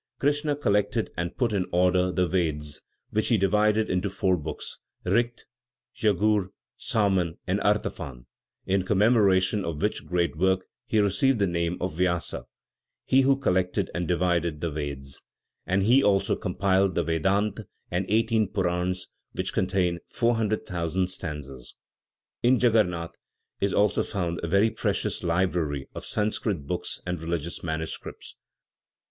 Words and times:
Krishna 0.17 0.55
collected 0.55 1.11
and 1.15 1.37
put 1.37 1.53
in 1.53 1.67
order 1.71 2.11
the 2.11 2.25
Vedas, 2.25 2.81
which 3.11 3.27
he 3.27 3.37
divided 3.37 3.87
into 3.87 4.09
four 4.09 4.35
books 4.35 4.79
Richt, 5.05 5.45
Jagour, 5.95 6.49
Saman 6.75 7.37
and 7.45 7.59
Artafan; 7.59 8.25
in 8.65 8.81
commemoration 8.81 9.63
of 9.63 9.79
which 9.79 10.07
great 10.07 10.35
work 10.35 10.65
he 10.87 10.97
received 10.99 11.37
the 11.37 11.45
name 11.45 11.77
of 11.79 11.93
Vyasa 11.97 12.45
(he 13.05 13.21
who 13.21 13.37
collected 13.37 13.91
and 13.93 14.07
divided 14.07 14.59
the 14.59 14.71
Vedas), 14.71 15.21
and 15.67 15.83
he 15.83 16.01
also 16.01 16.35
compiled 16.35 16.95
the 16.95 17.03
Vedanta 17.03 17.67
and 17.91 18.07
eighteen 18.09 18.47
Puranas, 18.47 19.07
which 19.33 19.53
contain 19.53 19.99
400,000 20.09 21.11
stanzas. 21.11 21.75
In 22.41 22.57
Djagguernat 22.57 23.13
is 23.59 23.71
also 23.71 24.01
found 24.01 24.39
a 24.41 24.47
very 24.47 24.71
precious 24.71 25.21
library 25.21 25.87
of 25.93 26.05
Sanscrit 26.07 26.65
books 26.65 26.99
and 27.05 27.19
religious 27.21 27.61
manuscripts. 27.61 28.35